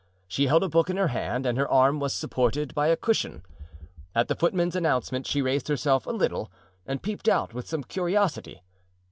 [0.27, 3.43] She held a book in her hand and her arm was supported by a cushion.
[4.15, 6.51] At the footman's announcement she raised herself a little
[6.87, 8.63] and peeped out, with some curiosity.